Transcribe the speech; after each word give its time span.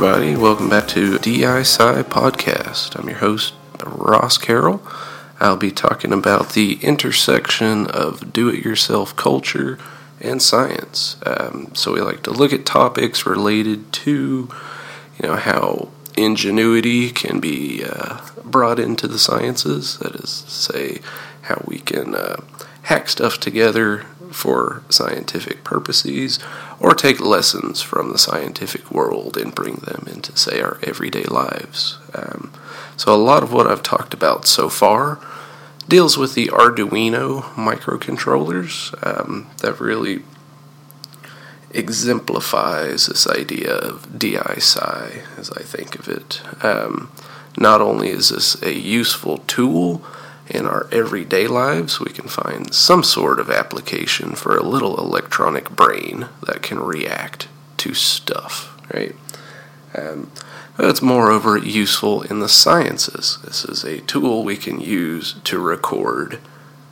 Everybody, 0.00 0.36
welcome 0.36 0.68
back 0.68 0.86
to 0.90 1.18
DI 1.18 1.62
Sci 1.62 2.02
Podcast. 2.04 2.96
I'm 2.96 3.08
your 3.08 3.18
host, 3.18 3.52
Ross 3.84 4.38
Carroll. 4.38 4.80
I'll 5.40 5.56
be 5.56 5.72
talking 5.72 6.12
about 6.12 6.50
the 6.50 6.74
intersection 6.82 7.88
of 7.88 8.32
do 8.32 8.48
it 8.48 8.64
yourself 8.64 9.16
culture 9.16 9.76
and 10.20 10.40
science. 10.40 11.16
Um, 11.26 11.74
so, 11.74 11.94
we 11.94 12.00
like 12.00 12.22
to 12.22 12.30
look 12.30 12.52
at 12.52 12.64
topics 12.64 13.26
related 13.26 13.92
to, 13.94 14.48
you 15.20 15.28
know, 15.28 15.34
how 15.34 15.88
ingenuity 16.16 17.10
can 17.10 17.40
be 17.40 17.82
uh, 17.84 18.20
brought 18.44 18.78
into 18.78 19.08
the 19.08 19.18
sciences. 19.18 19.98
That 19.98 20.14
is, 20.14 20.30
say, 20.30 21.00
how 21.42 21.64
we 21.66 21.80
can 21.80 22.14
uh, 22.14 22.36
hack 22.88 23.06
stuff 23.06 23.38
together 23.38 23.98
for 24.30 24.82
scientific 24.88 25.62
purposes 25.62 26.38
or 26.80 26.94
take 26.94 27.20
lessons 27.20 27.82
from 27.82 28.10
the 28.10 28.18
scientific 28.18 28.90
world 28.90 29.36
and 29.36 29.54
bring 29.54 29.74
them 29.76 30.06
into, 30.10 30.34
say, 30.38 30.62
our 30.62 30.78
everyday 30.82 31.24
lives. 31.24 31.98
Um, 32.14 32.50
so, 32.96 33.14
a 33.14 33.16
lot 33.16 33.42
of 33.42 33.52
what 33.52 33.66
I've 33.66 33.82
talked 33.82 34.14
about 34.14 34.46
so 34.46 34.70
far 34.70 35.20
deals 35.86 36.16
with 36.16 36.34
the 36.34 36.46
Arduino 36.46 37.42
microcontrollers 37.54 38.94
um, 39.06 39.50
that 39.58 39.78
really 39.80 40.22
exemplifies 41.70 43.06
this 43.06 43.26
idea 43.26 43.74
of 43.74 44.18
DI-Sci 44.18 45.22
as 45.36 45.50
I 45.50 45.62
think 45.62 45.98
of 45.98 46.08
it. 46.08 46.40
Um, 46.64 47.10
not 47.58 47.82
only 47.82 48.08
is 48.08 48.30
this 48.30 48.62
a 48.62 48.72
useful 48.72 49.38
tool, 49.46 50.02
in 50.50 50.66
our 50.66 50.88
everyday 50.90 51.46
lives, 51.46 52.00
we 52.00 52.10
can 52.10 52.28
find 52.28 52.72
some 52.72 53.02
sort 53.02 53.38
of 53.38 53.50
application 53.50 54.34
for 54.34 54.56
a 54.56 54.62
little 54.62 54.98
electronic 54.98 55.70
brain 55.70 56.28
that 56.46 56.62
can 56.62 56.78
react 56.80 57.48
to 57.78 57.94
stuff, 57.94 58.76
right? 58.92 59.14
Um, 59.94 60.30
it's 60.78 61.02
moreover 61.02 61.58
useful 61.58 62.22
in 62.22 62.38
the 62.38 62.48
sciences. 62.48 63.38
This 63.44 63.64
is 63.64 63.84
a 63.84 64.00
tool 64.00 64.44
we 64.44 64.56
can 64.56 64.80
use 64.80 65.34
to 65.44 65.58
record 65.58 66.38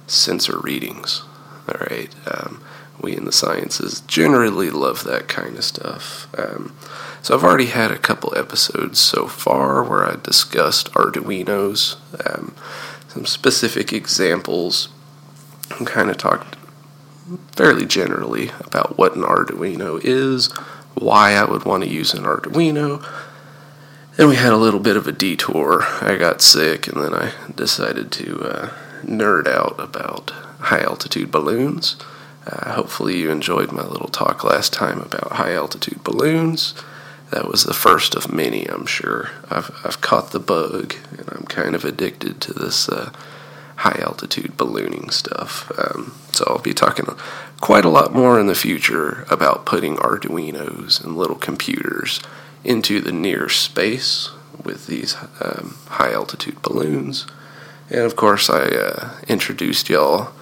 sensor 0.07 0.59
readings. 0.59 1.23
All 1.69 1.87
right, 1.91 2.13
um, 2.27 2.63
we 3.01 3.17
in 3.17 3.25
the 3.25 3.33
sciences 3.33 4.01
generally 4.01 4.71
love 4.71 5.05
that 5.05 5.29
kind 5.29 5.57
of 5.57 5.65
stuff. 5.65 6.29
Um, 6.39 6.75
so 7.23 7.35
I've 7.35 7.45
already 7.45 7.67
had 7.67 7.91
a 7.91 7.99
couple 7.99 8.37
episodes 8.37 8.99
so 8.99 9.27
far 9.27 9.83
where 9.83 10.05
I 10.05 10.17
discussed 10.17 10.93
Arduinos. 10.93 11.97
Um, 12.27 12.55
some 13.17 13.25
specific 13.25 13.95
examples 13.95 14.91
and 15.79 15.87
kind 15.87 16.11
of 16.11 16.19
talked 16.19 16.55
fairly 17.53 17.87
generally 17.87 18.51
about 18.61 18.99
what 18.99 19.17
an 19.17 19.23
Arduino 19.23 19.99
is, 20.05 20.53
why 20.95 21.33
I 21.33 21.45
would 21.45 21.65
want 21.65 21.83
to 21.83 21.89
use 21.89 22.13
an 22.13 22.25
Arduino. 22.25 23.03
And 24.19 24.29
we 24.29 24.37
had 24.37 24.53
a 24.53 24.59
little 24.59 24.81
bit 24.81 24.99
of 24.99 25.07
a 25.07 25.13
detour. 25.13 25.83
I 26.03 26.17
got 26.17 26.43
sick, 26.43 26.89
and 26.89 27.03
then 27.03 27.15
I 27.15 27.33
decided 27.55 28.13
to 28.13 28.43
uh, 28.43 28.71
nerd 29.03 29.47
out 29.47 29.81
about 29.81 30.33
high 30.61 30.83
altitude 30.83 31.31
balloons. 31.31 31.97
Uh, 32.47 32.75
hopefully, 32.75 33.17
you 33.17 33.31
enjoyed 33.31 33.73
my 33.73 33.83
little 33.83 34.09
talk 34.09 34.45
last 34.45 34.75
time 34.75 35.01
about 35.01 35.33
high 35.33 35.55
altitude 35.55 36.05
balloons 36.05 36.75
that 37.31 37.49
was 37.49 37.65
the 37.65 37.75
first 37.75 38.15
of 38.15 38.33
many, 38.33 38.67
I'm 38.67 38.87
sure. 38.87 39.31
I've, 39.51 39.71
I've 39.85 40.01
caught 40.01 40.31
the 40.31 40.41
bug, 40.41 40.95
and 41.19 41.29
I'm 41.33 41.45
kind 41.45 41.75
of 41.75 41.85
addicted 41.85 42.41
to 42.43 42.53
this 42.53 42.89
uh, 42.89 43.13
high 43.77 44.01
altitude 44.01 44.57
ballooning 44.57 45.11
stuff. 45.11 45.71
Um, 45.79 46.15
so 46.33 46.45
I'll 46.49 46.59
be 46.59 46.75
talking 46.75 47.07
quite 47.61 47.85
a 47.85 47.91
lot 47.91 48.15
more 48.15 48.39
in 48.39 48.47
the 48.47 48.55
future 48.55 49.27
about 49.31 49.67
putting 49.67 49.97
Arduinos 49.97 51.03
and 51.03 51.17
little 51.17 51.37
computers 51.37 52.21
into 52.65 53.01
the 53.01 53.13
near 53.13 53.49
space 53.49 54.31
with 54.63 54.87
these 54.87 55.17
um, 55.41 55.77
high 55.89 56.13
altitude 56.13 56.63
balloons. 56.63 57.27
And 57.91 58.01
of 58.01 58.17
course, 58.17 58.51
I 58.51 58.63
uh, 58.63 59.11
introduced 59.29 59.89
y'all 59.89 60.33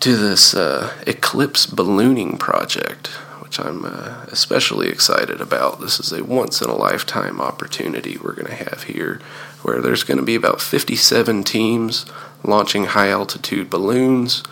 to 0.00 0.16
this 0.16 0.54
uh, 0.54 0.92
Eclipse 1.06 1.66
ballooning 1.66 2.36
project, 2.36 3.10
which 3.56 3.64
I'm 3.64 3.84
uh, 3.84 4.26
especially 4.32 4.88
excited 4.88 5.40
about. 5.40 5.80
This 5.80 6.00
is 6.00 6.12
a 6.12 6.24
once 6.24 6.60
in 6.60 6.68
a 6.68 6.74
lifetime 6.74 7.40
opportunity 7.40 8.16
we're 8.16 8.34
going 8.34 8.48
to 8.48 8.64
have 8.70 8.84
here, 8.84 9.20
where 9.62 9.80
there's 9.80 10.02
going 10.02 10.18
to 10.18 10.24
be 10.24 10.34
about 10.34 10.60
57 10.60 11.44
teams 11.44 12.04
launching 12.42 12.86
high 12.86 13.10
altitude 13.10 13.70
balloons 13.70 14.42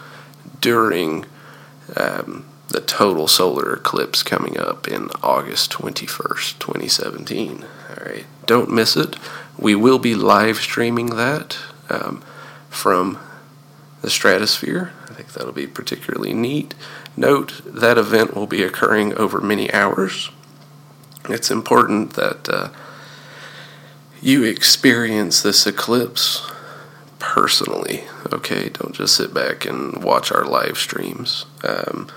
during 0.60 1.24
um, 1.96 2.44
the 2.68 2.80
total 2.80 3.26
solar 3.26 3.74
eclipse 3.74 4.22
coming 4.22 4.56
up 4.56 4.86
in 4.86 5.08
August 5.20 5.72
21st, 5.72 6.60
2017. 6.60 7.64
All 7.64 8.04
right, 8.04 8.26
don't 8.46 8.70
miss 8.70 8.96
it. 8.96 9.16
We 9.58 9.74
will 9.74 9.98
be 9.98 10.14
live 10.14 10.58
streaming 10.58 11.06
that 11.16 11.58
um, 11.90 12.22
from 12.70 13.18
the 14.02 14.10
stratosphere. 14.10 14.92
I 15.08 15.14
think 15.14 15.32
that'll 15.32 15.52
be 15.52 15.66
particularly 15.66 16.34
neat. 16.34 16.74
Note 17.16 17.62
that 17.64 17.96
event 17.96 18.34
will 18.34 18.46
be 18.46 18.62
occurring 18.62 19.14
over 19.14 19.40
many 19.40 19.72
hours. 19.72 20.30
It's 21.28 21.50
important 21.50 22.14
that 22.14 22.48
uh, 22.48 22.68
you 24.20 24.44
experience 24.44 25.42
this 25.42 25.66
eclipse 25.66 26.50
personally, 27.18 28.04
okay? 28.32 28.68
Don't 28.68 28.94
just 28.94 29.16
sit 29.16 29.32
back 29.32 29.64
and 29.64 30.02
watch 30.02 30.32
our 30.32 30.44
live 30.44 30.76
streams. 30.76 31.46
Um, 31.62 32.10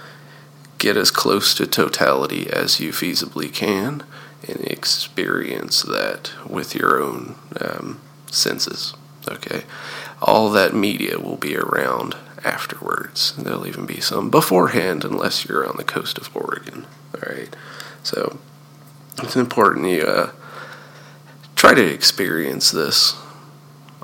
get 0.80 0.98
as 0.98 1.12
close 1.12 1.54
to 1.56 1.68
totality 1.68 2.50
as 2.52 2.80
you 2.80 2.92
feasibly 2.92 3.54
can 3.54 4.04
and 4.48 4.60
experience 4.62 5.84
that 5.84 6.32
with 6.48 6.76
your 6.76 7.02
own 7.02 7.36
um, 7.62 8.02
senses, 8.32 8.94
okay? 9.30 9.64
All 10.22 10.50
that 10.52 10.74
media 10.74 11.20
will 11.20 11.38
be 11.38 11.56
around 11.56 12.16
afterwards. 12.44 13.34
There'll 13.38 13.68
even 13.68 13.86
be 13.86 14.00
some 14.00 14.30
beforehand, 14.30 15.04
unless 15.04 15.46
you're 15.46 15.68
on 15.68 15.78
the 15.78 15.84
coast 15.84 16.18
of 16.18 16.36
Oregon. 16.36 16.86
All 17.14 17.22
right, 17.30 17.56
so 18.04 18.40
it's 19.20 19.36
important 19.36 19.88
you 19.88 20.02
uh, 20.02 20.32
try 21.56 21.74
to 21.74 21.86
experience 21.86 22.72
this 22.72 23.16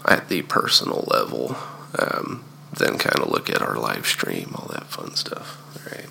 at 0.06 0.30
the 0.30 0.42
personal 0.44 1.06
level. 1.08 1.56
Um, 1.98 2.44
then 2.74 2.98
kind 2.98 3.20
of 3.20 3.30
look 3.30 3.50
at 3.50 3.62
our 3.62 3.76
live 3.76 4.08
stream, 4.08 4.54
all 4.56 4.70
that 4.72 4.86
fun 4.86 5.16
stuff. 5.16 5.58
All 5.76 5.92
right. 5.92 6.08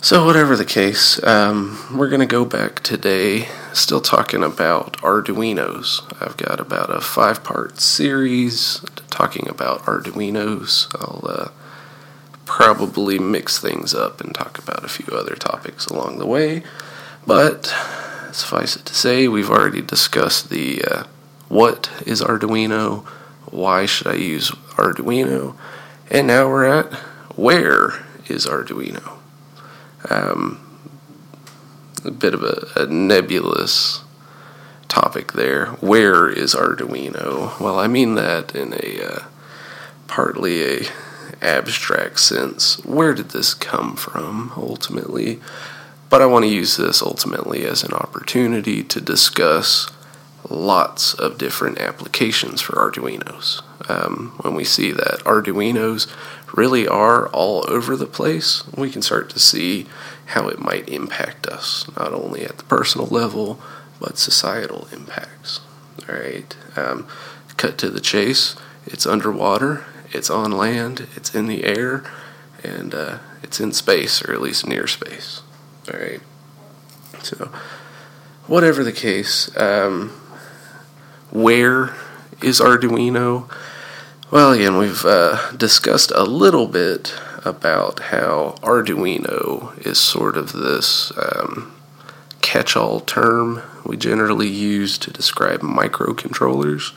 So, 0.00 0.24
whatever 0.24 0.54
the 0.54 0.64
case, 0.64 1.20
um, 1.24 1.76
we're 1.92 2.08
going 2.08 2.20
to 2.20 2.26
go 2.26 2.44
back 2.44 2.84
today, 2.84 3.48
still 3.72 4.00
talking 4.00 4.44
about 4.44 4.96
Arduinos. 4.98 6.04
I've 6.22 6.36
got 6.36 6.60
about 6.60 6.94
a 6.94 7.00
five 7.00 7.42
part 7.42 7.80
series 7.80 8.80
talking 9.10 9.48
about 9.48 9.82
Arduinos. 9.86 10.86
I'll 11.00 11.28
uh, 11.28 11.50
probably 12.44 13.18
mix 13.18 13.58
things 13.58 13.92
up 13.92 14.20
and 14.20 14.32
talk 14.32 14.56
about 14.56 14.84
a 14.84 14.88
few 14.88 15.16
other 15.16 15.34
topics 15.34 15.86
along 15.86 16.18
the 16.18 16.26
way. 16.26 16.62
But 17.26 17.66
suffice 18.30 18.76
it 18.76 18.86
to 18.86 18.94
say, 18.94 19.26
we've 19.26 19.50
already 19.50 19.82
discussed 19.82 20.48
the 20.48 20.80
uh, 20.84 21.04
what 21.48 21.90
is 22.06 22.22
Arduino, 22.22 23.04
why 23.50 23.84
should 23.84 24.06
I 24.06 24.14
use 24.14 24.52
Arduino, 24.76 25.56
and 26.08 26.28
now 26.28 26.48
we're 26.48 26.66
at 26.66 26.92
where 27.34 28.04
is 28.28 28.46
Arduino. 28.46 29.17
Um, 30.08 30.64
a 32.04 32.10
bit 32.10 32.34
of 32.34 32.42
a, 32.42 32.68
a, 32.76 32.86
nebulous 32.86 34.02
topic 34.86 35.32
there. 35.32 35.66
Where 35.80 36.28
is 36.28 36.54
Arduino? 36.54 37.58
Well, 37.60 37.78
I 37.78 37.88
mean 37.88 38.14
that 38.14 38.54
in 38.54 38.74
a 38.74 39.04
uh, 39.04 39.24
partly 40.06 40.62
a 40.62 40.88
abstract 41.42 42.20
sense. 42.20 42.84
Where 42.84 43.14
did 43.14 43.30
this 43.30 43.54
come 43.54 43.96
from 43.96 44.52
ultimately? 44.56 45.40
But 46.10 46.22
I 46.22 46.26
want 46.26 46.44
to 46.44 46.50
use 46.50 46.76
this 46.76 47.02
ultimately 47.02 47.64
as 47.64 47.82
an 47.82 47.92
opportunity 47.92 48.82
to 48.84 49.00
discuss 49.00 49.88
lots 50.48 51.12
of 51.14 51.38
different 51.38 51.78
applications 51.78 52.62
for 52.62 52.76
Arduinos. 52.76 53.62
Um, 53.90 54.34
when 54.40 54.54
we 54.54 54.64
see 54.64 54.92
that 54.92 55.20
Arduinos 55.24 56.06
really 56.54 56.86
are 56.86 57.28
all 57.28 57.64
over 57.68 57.96
the 57.96 58.06
place, 58.06 58.62
we 58.76 58.90
can 58.90 59.02
start 59.02 59.30
to 59.30 59.38
see 59.38 59.86
how 60.26 60.48
it 60.48 60.58
might 60.58 60.88
impact 60.88 61.46
us, 61.46 61.86
not 61.96 62.12
only 62.12 62.44
at 62.44 62.58
the 62.58 62.64
personal 62.64 63.06
level, 63.06 63.60
but 64.00 64.18
societal 64.18 64.88
impacts. 64.92 65.60
All 66.08 66.14
right, 66.14 66.56
um, 66.76 67.06
cut 67.56 67.78
to 67.78 67.90
the 67.90 68.00
chase. 68.00 68.56
It's 68.86 69.06
underwater, 69.06 69.84
it's 70.12 70.30
on 70.30 70.52
land, 70.52 71.06
it's 71.16 71.34
in 71.34 71.46
the 71.46 71.64
air, 71.64 72.04
and 72.62 72.94
uh, 72.94 73.18
it's 73.42 73.60
in 73.60 73.72
space, 73.72 74.22
or 74.22 74.32
at 74.32 74.40
least 74.40 74.66
near 74.66 74.86
space. 74.86 75.42
All 75.92 75.98
right, 75.98 76.20
so 77.22 77.50
whatever 78.46 78.84
the 78.84 78.92
case, 78.92 79.54
um, 79.56 80.10
where 81.30 81.94
is 82.42 82.60
Arduino? 82.60 83.50
Well, 84.30 84.52
again, 84.52 84.76
we've 84.76 85.06
uh, 85.06 85.52
discussed 85.52 86.12
a 86.14 86.24
little 86.24 86.66
bit 86.66 87.14
about 87.46 87.98
how 87.98 88.56
Arduino 88.60 89.74
is 89.86 89.98
sort 89.98 90.36
of 90.36 90.52
this 90.52 91.10
um, 91.16 91.74
catch 92.42 92.76
all 92.76 93.00
term 93.00 93.62
we 93.86 93.96
generally 93.96 94.48
use 94.48 94.98
to 94.98 95.10
describe 95.10 95.60
microcontrollers. 95.60 96.92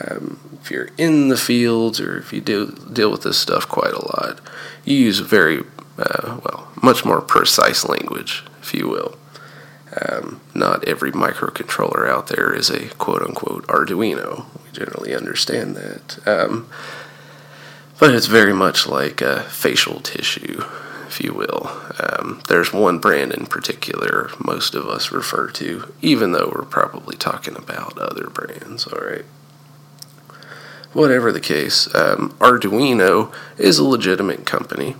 Um, 0.00 0.40
if 0.60 0.72
you're 0.72 0.90
in 0.98 1.28
the 1.28 1.36
fields 1.36 2.00
or 2.00 2.18
if 2.18 2.32
you 2.32 2.40
deal, 2.40 2.66
deal 2.66 3.12
with 3.12 3.22
this 3.22 3.38
stuff 3.38 3.68
quite 3.68 3.92
a 3.92 4.04
lot, 4.16 4.40
you 4.84 4.96
use 4.96 5.20
very, 5.20 5.62
uh, 5.96 6.40
well, 6.44 6.72
much 6.82 7.04
more 7.04 7.20
precise 7.20 7.84
language, 7.88 8.42
if 8.60 8.74
you 8.74 8.88
will. 8.88 9.17
Um, 10.00 10.40
not 10.54 10.86
every 10.86 11.12
microcontroller 11.12 12.08
out 12.08 12.28
there 12.28 12.54
is 12.54 12.70
a 12.70 12.88
quote 12.90 13.22
unquote 13.22 13.66
Arduino. 13.66 14.46
We 14.64 14.72
generally 14.72 15.14
understand 15.14 15.76
that. 15.76 16.18
Um, 16.26 16.68
but 17.98 18.14
it's 18.14 18.26
very 18.26 18.52
much 18.52 18.86
like 18.86 19.20
a 19.20 19.42
facial 19.44 20.00
tissue, 20.00 20.62
if 21.06 21.20
you 21.20 21.34
will. 21.34 21.70
Um, 21.98 22.42
there's 22.48 22.72
one 22.72 22.98
brand 23.00 23.32
in 23.32 23.46
particular 23.46 24.30
most 24.38 24.74
of 24.74 24.86
us 24.86 25.10
refer 25.10 25.50
to, 25.52 25.92
even 26.00 26.32
though 26.32 26.52
we're 26.54 26.64
probably 26.64 27.16
talking 27.16 27.56
about 27.56 27.98
other 27.98 28.28
brands, 28.30 28.86
alright? 28.86 29.24
Whatever 30.92 31.32
the 31.32 31.40
case, 31.40 31.92
um, 31.94 32.30
Arduino 32.38 33.32
is 33.58 33.78
a 33.78 33.84
legitimate 33.84 34.46
company, 34.46 34.94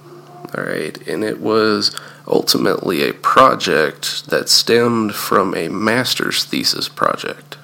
alright, 0.54 1.06
and 1.06 1.24
it 1.24 1.40
was 1.40 1.94
ultimately 2.26 3.02
a 3.08 3.14
project 3.14 4.26
that 4.28 4.48
stemmed 4.48 5.14
from 5.14 5.54
a 5.54 5.68
master's 5.68 6.44
thesis 6.44 6.88
project. 6.88 7.56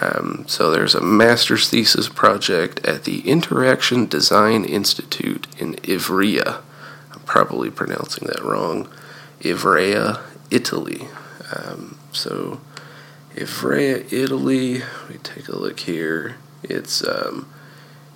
Um, 0.00 0.44
so 0.46 0.70
there's 0.70 0.94
a 0.94 1.00
master's 1.00 1.68
thesis 1.68 2.08
project 2.08 2.84
at 2.84 3.04
the 3.04 3.20
Interaction 3.28 4.06
Design 4.06 4.64
Institute 4.64 5.46
in 5.58 5.74
Ivrea. 5.76 6.60
I'm 7.12 7.20
probably 7.20 7.70
pronouncing 7.70 8.28
that 8.28 8.42
wrong. 8.42 8.88
Ivrea, 9.40 10.20
Italy. 10.50 11.08
Um, 11.54 11.98
so 12.12 12.60
Ivrea, 13.34 14.12
Italy. 14.12 14.82
We 15.08 15.18
take 15.22 15.48
a 15.48 15.56
look 15.56 15.80
here. 15.80 16.36
It's 16.62 17.06
um, 17.06 17.50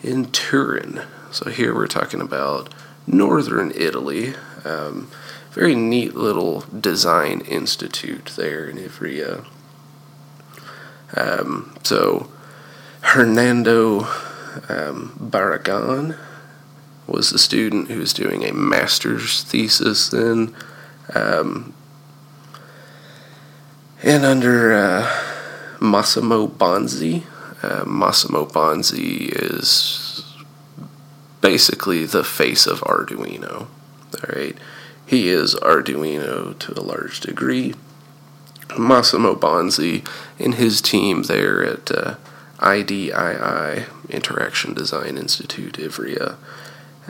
in 0.03 0.31
Turin. 0.31 1.03
So 1.31 1.49
here 1.49 1.75
we're 1.75 1.87
talking 1.87 2.21
about 2.21 2.73
northern 3.07 3.73
Italy. 3.75 4.35
Um, 4.65 5.11
very 5.51 5.75
neat 5.75 6.15
little 6.15 6.65
design 6.79 7.41
institute 7.43 8.33
there 8.37 8.69
in 8.69 8.79
Ivrea. 8.79 9.45
Um, 11.15 11.77
so 11.83 12.31
Hernando 13.03 14.01
um, 14.69 15.13
Barragan 15.21 16.17
was 17.07 17.31
the 17.31 17.39
student 17.39 17.91
who 17.91 17.99
was 17.99 18.15
doing 18.15 18.45
a 18.45 18.53
master's 18.53 19.43
thesis 19.43 20.09
then. 20.09 20.55
Um, 21.15 21.75
and 24.03 24.25
under 24.25 24.73
uh, 24.73 25.23
Massimo 25.81 26.47
Banzi, 26.47 27.25
uh, 27.63 27.85
Massimo 27.85 28.47
Banzi 28.47 29.29
is 29.31 30.02
basically 31.43 32.07
the 32.07 32.25
face 32.25 32.67
of 32.67 32.81
Arduino. 32.81 33.67
All 34.15 34.35
right, 34.35 34.57
he 35.05 35.29
is 35.29 35.55
Arduino 35.57 36.59
to 36.59 36.73
a 36.73 36.81
large 36.81 37.21
degree. 37.21 37.75
Massimo 38.79 39.35
Banzi 39.35 40.07
and 40.39 40.55
his 40.55 40.81
team 40.81 41.25
there 41.25 41.63
at 41.63 41.91
uh, 41.91 42.15
IDII, 42.59 43.85
Interaction 44.09 44.73
Design 44.73 45.19
Institute, 45.19 45.75
Ivrea, 45.75 46.37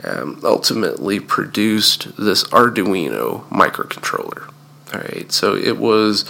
um, 0.03 0.41
ultimately 0.43 1.19
produced 1.19 2.17
this 2.17 2.43
Arduino 2.45 3.47
microcontroller. 3.49 4.51
All 4.93 4.99
right, 4.99 5.31
so 5.31 5.55
it 5.55 5.77
was 5.77 6.29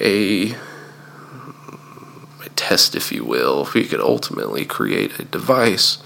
a, 0.00 0.52
a 0.52 2.48
test, 2.56 2.94
if 2.94 3.12
you 3.12 3.24
will. 3.24 3.62
If 3.62 3.74
we 3.74 3.84
could 3.84 4.00
ultimately 4.00 4.64
create 4.64 5.18
a 5.18 5.24
device 5.24 5.98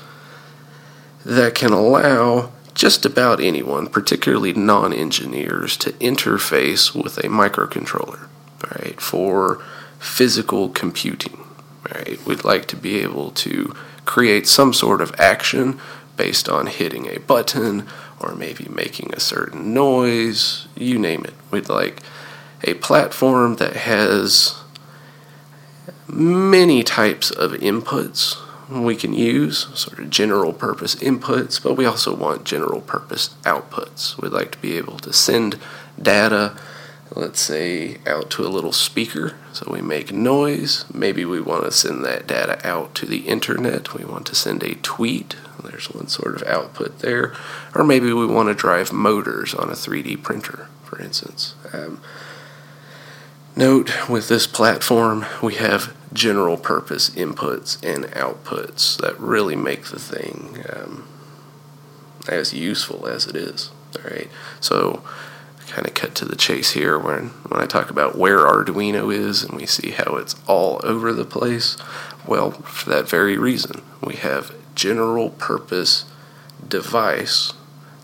that 1.24 1.54
can 1.54 1.72
allow 1.72 2.50
just 2.74 3.06
about 3.06 3.40
anyone, 3.40 3.86
particularly 3.86 4.52
non 4.52 4.92
engineers, 4.92 5.76
to 5.78 5.92
interface 5.92 6.94
with 6.94 7.18
a 7.18 7.28
microcontroller 7.28 8.28
right, 8.70 9.00
for 9.00 9.62
physical 9.98 10.68
computing. 10.68 11.44
Right? 11.94 12.18
We'd 12.26 12.44
like 12.44 12.66
to 12.66 12.76
be 12.76 13.00
able 13.00 13.30
to 13.30 13.74
create 14.04 14.46
some 14.46 14.72
sort 14.72 15.00
of 15.00 15.14
action 15.18 15.80
based 16.16 16.48
on 16.48 16.66
hitting 16.66 17.08
a 17.08 17.18
button 17.20 17.86
or 18.20 18.34
maybe 18.34 18.66
making 18.68 19.12
a 19.12 19.20
certain 19.20 19.74
noise, 19.74 20.66
you 20.76 20.98
name 20.98 21.24
it. 21.24 21.34
We'd 21.50 21.68
like 21.68 22.02
a 22.62 22.74
platform 22.74 23.56
that 23.56 23.76
has 23.76 24.54
many 26.06 26.82
types 26.82 27.30
of 27.30 27.52
inputs 27.52 28.38
we 28.70 28.96
can 28.96 29.12
use, 29.12 29.66
sort 29.78 29.98
of 29.98 30.10
general 30.10 30.52
purpose 30.52 30.94
inputs, 30.96 31.62
but 31.62 31.74
we 31.74 31.84
also 31.84 32.14
want 32.14 32.44
general 32.44 32.80
purpose 32.80 33.30
outputs. 33.42 34.20
We'd 34.20 34.32
like 34.32 34.52
to 34.52 34.58
be 34.58 34.76
able 34.76 34.98
to 34.98 35.12
send 35.12 35.58
data 36.00 36.56
let's 37.14 37.40
say, 37.40 37.98
out 38.06 38.30
to 38.30 38.44
a 38.44 38.48
little 38.48 38.72
speaker. 38.72 39.36
So 39.52 39.70
we 39.70 39.80
make 39.80 40.12
noise. 40.12 40.84
Maybe 40.92 41.24
we 41.24 41.40
want 41.40 41.64
to 41.64 41.70
send 41.70 42.04
that 42.04 42.26
data 42.26 42.58
out 42.66 42.94
to 42.96 43.06
the 43.06 43.28
internet. 43.28 43.94
We 43.94 44.04
want 44.04 44.26
to 44.26 44.34
send 44.34 44.62
a 44.62 44.74
tweet. 44.76 45.36
There's 45.62 45.90
one 45.90 46.08
sort 46.08 46.34
of 46.34 46.46
output 46.46 46.98
there. 46.98 47.32
Or 47.74 47.84
maybe 47.84 48.12
we 48.12 48.26
want 48.26 48.48
to 48.48 48.54
drive 48.54 48.92
motors 48.92 49.54
on 49.54 49.68
a 49.68 49.74
3D 49.74 50.22
printer, 50.22 50.68
for 50.82 51.00
instance. 51.00 51.54
Um, 51.72 52.00
note 53.56 54.08
with 54.08 54.28
this 54.28 54.46
platform, 54.46 55.24
we 55.42 55.54
have 55.54 55.94
general 56.14 56.56
purpose 56.56 57.10
inputs 57.10 57.82
and 57.84 58.04
outputs 58.12 58.96
that 58.98 59.18
really 59.20 59.56
make 59.56 59.86
the 59.86 59.98
thing 59.98 60.64
um, 60.72 61.06
as 62.28 62.54
useful 62.54 63.06
as 63.06 63.26
it 63.26 63.36
is. 63.36 63.70
All 63.96 64.10
right. 64.10 64.30
So 64.60 65.02
kind 65.66 65.86
of 65.86 65.94
cut 65.94 66.14
to 66.14 66.24
the 66.24 66.36
chase 66.36 66.72
here 66.72 66.98
when 66.98 67.28
when 67.48 67.60
I 67.60 67.66
talk 67.66 67.90
about 67.90 68.16
where 68.16 68.38
Arduino 68.38 69.12
is 69.12 69.42
and 69.42 69.54
we 69.54 69.66
see 69.66 69.90
how 69.90 70.16
it's 70.16 70.36
all 70.46 70.80
over 70.84 71.12
the 71.12 71.24
place. 71.24 71.76
Well, 72.26 72.52
for 72.52 72.88
that 72.90 73.08
very 73.08 73.36
reason, 73.36 73.82
we 74.02 74.14
have 74.16 74.54
general 74.74 75.30
purpose 75.30 76.04
device 76.66 77.52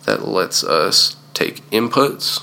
that 0.04 0.26
lets 0.26 0.64
us 0.64 1.16
take 1.34 1.68
inputs 1.70 2.42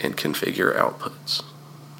and 0.00 0.16
configure 0.16 0.76
outputs. 0.76 1.42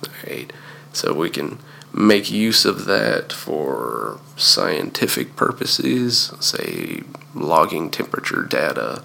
All 0.06 0.12
right, 0.26 0.52
So 0.92 1.12
we 1.12 1.28
can 1.28 1.58
make 1.92 2.30
use 2.30 2.64
of 2.64 2.84
that 2.86 3.32
for 3.32 4.20
scientific 4.36 5.36
purposes, 5.36 6.32
say 6.40 7.02
logging 7.34 7.90
temperature 7.90 8.42
data 8.42 9.02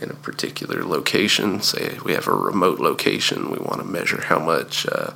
in 0.00 0.10
a 0.10 0.14
particular 0.14 0.84
location. 0.84 1.60
Say 1.60 1.98
we 2.04 2.12
have 2.12 2.26
a 2.26 2.34
remote 2.34 2.80
location, 2.80 3.50
we 3.50 3.58
want 3.58 3.80
to 3.80 3.84
measure 3.84 4.22
how 4.22 4.38
much 4.38 4.86
uh, 4.90 5.12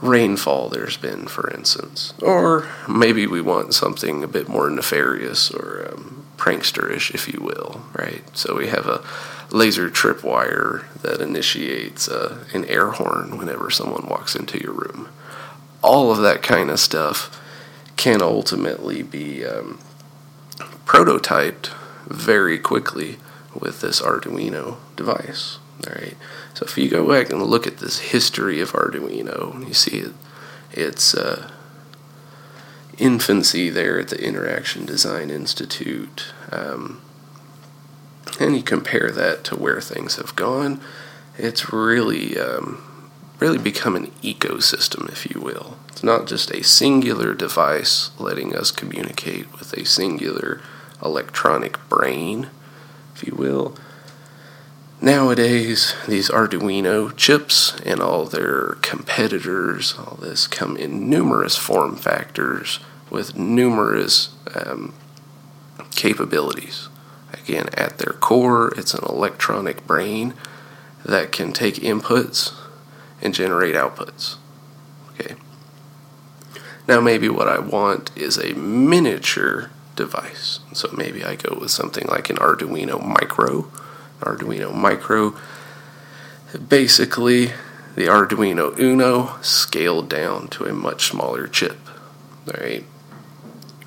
rainfall 0.00 0.68
there's 0.68 0.96
been, 0.96 1.26
for 1.26 1.50
instance. 1.50 2.12
Or 2.22 2.68
maybe 2.88 3.26
we 3.26 3.40
want 3.40 3.74
something 3.74 4.22
a 4.22 4.28
bit 4.28 4.48
more 4.48 4.68
nefarious 4.70 5.50
or 5.50 5.90
um, 5.92 6.26
pranksterish, 6.36 7.14
if 7.14 7.32
you 7.32 7.40
will, 7.40 7.82
right? 7.94 8.22
So 8.36 8.56
we 8.56 8.68
have 8.68 8.86
a 8.86 9.04
laser 9.50 9.88
tripwire 9.88 10.84
that 11.02 11.20
initiates 11.20 12.08
uh, 12.08 12.44
an 12.52 12.64
air 12.66 12.90
horn 12.92 13.38
whenever 13.38 13.70
someone 13.70 14.06
walks 14.06 14.34
into 14.34 14.60
your 14.60 14.72
room. 14.72 15.08
All 15.86 16.10
of 16.10 16.18
that 16.18 16.42
kind 16.42 16.68
of 16.68 16.80
stuff 16.80 17.40
can 17.96 18.20
ultimately 18.20 19.02
be 19.04 19.46
um, 19.46 19.78
prototyped 20.84 21.72
very 22.06 22.58
quickly 22.58 23.18
with 23.54 23.80
this 23.80 24.02
Arduino 24.02 24.78
device. 24.96 25.58
All 25.86 25.94
right. 25.94 26.16
So 26.54 26.64
if 26.66 26.76
you 26.76 26.88
go 26.88 27.08
back 27.08 27.30
and 27.30 27.40
look 27.40 27.68
at 27.68 27.78
this 27.78 28.00
history 28.00 28.60
of 28.60 28.72
Arduino, 28.72 29.66
you 29.66 29.74
see 29.74 29.98
it, 29.98 30.12
its 30.72 31.14
uh, 31.14 31.50
infancy 32.98 33.70
there 33.70 34.00
at 34.00 34.08
the 34.08 34.20
Interaction 34.20 34.86
Design 34.86 35.30
Institute, 35.30 36.32
um, 36.50 37.00
and 38.40 38.56
you 38.56 38.62
compare 38.62 39.12
that 39.12 39.44
to 39.44 39.56
where 39.56 39.80
things 39.80 40.16
have 40.16 40.34
gone, 40.34 40.80
it's 41.38 41.72
really 41.72 42.38
um, 42.38 42.82
really 43.38 43.58
become 43.58 43.96
an 43.96 44.10
ecosystem, 44.22 45.10
if 45.10 45.32
you 45.32 45.40
will. 45.40 45.76
It's 45.88 46.02
not 46.02 46.26
just 46.26 46.50
a 46.50 46.62
singular 46.62 47.34
device 47.34 48.10
letting 48.18 48.54
us 48.54 48.70
communicate 48.70 49.52
with 49.52 49.72
a 49.72 49.84
singular 49.84 50.60
electronic 51.02 51.76
brain 51.88 52.48
if 53.16 53.26
you 53.26 53.34
will. 53.34 53.74
Nowadays, 55.00 55.94
these 56.06 56.28
Arduino 56.30 57.14
chips 57.16 57.78
and 57.80 58.00
all 58.00 58.26
their 58.26 58.76
competitors, 58.82 59.94
all 59.98 60.18
this 60.20 60.46
come 60.46 60.76
in 60.76 61.08
numerous 61.08 61.56
form 61.56 61.96
factors 61.96 62.78
with 63.10 63.36
numerous 63.36 64.34
um, 64.54 64.94
capabilities. 65.94 66.88
Again, 67.32 67.68
at 67.74 67.98
their 67.98 68.14
core, 68.14 68.72
it's 68.76 68.94
an 68.94 69.04
electronic 69.08 69.86
brain 69.86 70.34
that 71.04 71.32
can 71.32 71.52
take 71.52 71.76
inputs 71.76 72.52
and 73.22 73.34
generate 73.34 73.74
outputs. 73.74 74.36
Okay. 75.12 75.34
Now, 76.88 77.00
maybe 77.00 77.28
what 77.28 77.48
I 77.48 77.58
want 77.58 78.10
is 78.16 78.38
a 78.38 78.54
miniature 78.54 79.70
device. 79.96 80.60
So 80.72 80.90
maybe 80.96 81.24
I 81.24 81.34
go 81.34 81.58
with 81.58 81.70
something 81.70 82.06
like 82.06 82.30
an 82.30 82.36
Arduino 82.36 83.04
Micro. 83.04 83.70
Arduino 84.20 84.74
Micro, 84.74 85.34
basically 86.68 87.52
the 87.96 88.06
Arduino 88.06 88.78
Uno 88.78 89.36
scaled 89.42 90.08
down 90.08 90.48
to 90.48 90.64
a 90.64 90.72
much 90.72 91.08
smaller 91.08 91.46
chip. 91.46 91.78
Right? 92.46 92.84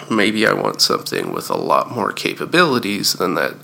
Maybe 0.09 0.45
I 0.45 0.53
want 0.53 0.81
something 0.81 1.31
with 1.31 1.49
a 1.49 1.57
lot 1.57 1.91
more 1.91 2.11
capabilities 2.11 3.13
than 3.13 3.35
that, 3.35 3.55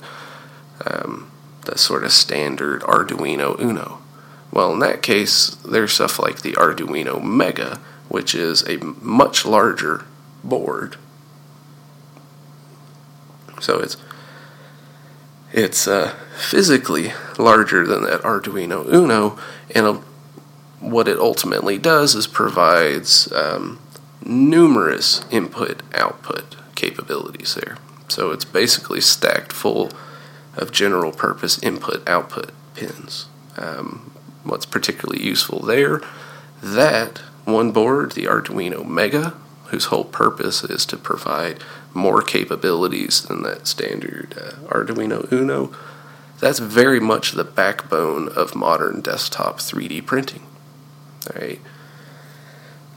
um, 0.84 1.30
that 1.64 1.78
sort 1.78 2.04
of 2.04 2.12
standard 2.12 2.82
Arduino 2.82 3.58
Uno. 3.60 4.00
Well, 4.56 4.72
in 4.72 4.78
that 4.78 5.02
case, 5.02 5.48
there's 5.66 5.92
stuff 5.92 6.18
like 6.18 6.40
the 6.40 6.52
Arduino 6.54 7.22
Mega, 7.22 7.78
which 8.08 8.34
is 8.34 8.66
a 8.66 8.78
much 8.78 9.44
larger 9.44 10.06
board. 10.42 10.96
So 13.60 13.80
it's 13.80 13.98
it's 15.52 15.86
uh, 15.86 16.14
physically 16.38 17.12
larger 17.38 17.86
than 17.86 18.04
that 18.04 18.22
Arduino 18.22 18.90
Uno, 18.90 19.38
and 19.74 19.84
a, 19.84 19.92
what 20.80 21.06
it 21.06 21.18
ultimately 21.18 21.76
does 21.76 22.14
is 22.14 22.26
provides 22.26 23.30
um, 23.32 23.78
numerous 24.24 25.22
input 25.30 25.82
output 25.92 26.56
capabilities 26.74 27.56
there. 27.56 27.76
So 28.08 28.30
it's 28.30 28.46
basically 28.46 29.02
stacked 29.02 29.52
full 29.52 29.90
of 30.56 30.72
general 30.72 31.12
purpose 31.12 31.62
input 31.62 32.08
output 32.08 32.52
pins. 32.74 33.26
Um, 33.58 34.15
what's 34.48 34.66
particularly 34.66 35.24
useful 35.24 35.60
there? 35.60 36.00
That 36.62 37.18
one 37.44 37.72
board, 37.72 38.12
the 38.12 38.24
Arduino 38.24 38.86
Mega, 38.86 39.34
whose 39.66 39.86
whole 39.86 40.04
purpose 40.04 40.64
is 40.64 40.86
to 40.86 40.96
provide 40.96 41.62
more 41.94 42.22
capabilities 42.22 43.22
than 43.22 43.42
that 43.42 43.66
standard 43.66 44.34
uh, 44.38 44.52
Arduino 44.68 45.30
Uno, 45.32 45.72
that's 46.38 46.58
very 46.58 47.00
much 47.00 47.32
the 47.32 47.44
backbone 47.44 48.28
of 48.28 48.54
modern 48.54 49.00
desktop 49.00 49.58
3D 49.58 50.04
printing. 50.04 50.42
All 51.34 51.40
right. 51.40 51.60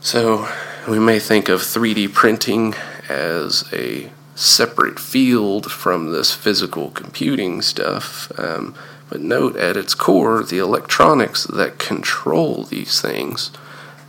So 0.02 0.48
we 0.88 1.00
may 1.00 1.20
think 1.20 1.50
of 1.50 1.62
3D 1.62 2.14
printing 2.14 2.76
as 3.08 3.64
a 3.74 4.12
separate 4.36 5.00
field 5.00 5.72
from 5.72 6.12
this 6.12 6.34
physical 6.34 6.92
computing 6.92 7.62
stuff. 7.62 8.32
Um, 8.40 8.76
but 9.10 9.22
note 9.22 9.56
at 9.56 9.78
its 9.78 9.94
core, 9.94 10.44
the 10.44 10.60
electronics 10.60 11.46
that 11.46 11.80
control 11.80 12.64
these 12.64 13.02
things, 13.02 13.48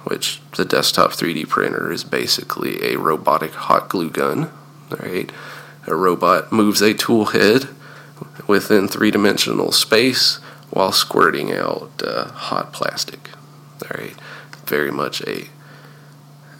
which 0.04 0.40
the 0.56 0.64
desktop 0.64 1.12
3D 1.12 1.48
printer 1.48 1.90
is 1.90 2.04
basically 2.04 2.92
a 2.92 2.98
robotic 2.98 3.52
hot 3.52 3.88
glue 3.88 4.10
gun, 4.10 4.50
right? 4.98 5.30
A 5.86 5.94
robot 5.94 6.52
moves 6.52 6.82
a 6.82 6.94
tool 6.94 7.26
head 7.26 7.68
within 8.46 8.88
three 8.88 9.10
dimensional 9.10 9.72
space 9.72 10.36
while 10.70 10.92
squirting 10.92 11.52
out 11.52 11.90
uh, 12.04 12.28
hot 12.32 12.72
plastic. 12.72 13.30
Right, 13.94 14.14
very 14.66 14.90
much 14.90 15.22
a 15.22 15.46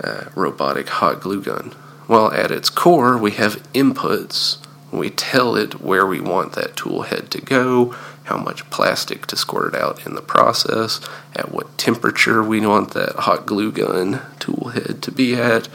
uh, 0.03 0.25
robotic 0.35 0.89
hot 0.89 1.21
glue 1.21 1.43
gun. 1.43 1.75
Well, 2.09 2.33
at 2.33 2.51
its 2.51 2.71
core, 2.71 3.17
we 3.17 3.33
have 3.33 3.63
inputs. 3.73 4.57
We 4.91 5.11
tell 5.11 5.55
it 5.55 5.81
where 5.81 6.07
we 6.07 6.21
want 6.21 6.55
that 6.55 6.77
tool 6.77 7.03
head 7.03 7.31
to 7.33 7.41
go, 7.41 7.95
how 8.31 8.39
much 8.39 8.69
plastic 8.71 9.27
to 9.27 9.37
squirt 9.37 9.75
out 9.75 10.07
in 10.07 10.15
the 10.15 10.23
process, 10.23 11.01
at 11.35 11.51
what 11.51 11.77
temperature 11.77 12.45
we 12.45 12.65
want 12.65 12.95
that 12.95 13.17
hot 13.17 13.45
glue 13.45 13.73
gun 13.73 14.23
tool 14.39 14.69
head 14.69 15.03
to 15.03 15.11
be 15.11 15.35
at. 15.35 15.69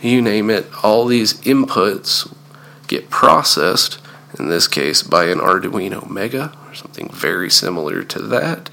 You 0.00 0.22
name 0.22 0.48
it, 0.48 0.66
all 0.82 1.04
these 1.04 1.34
inputs 1.42 2.34
get 2.88 3.10
processed, 3.10 3.98
in 4.38 4.48
this 4.48 4.66
case 4.66 5.02
by 5.02 5.26
an 5.26 5.38
Arduino 5.38 6.08
Mega 6.08 6.56
or 6.66 6.74
something 6.74 7.10
very 7.10 7.50
similar 7.50 8.02
to 8.04 8.20
that. 8.20 8.70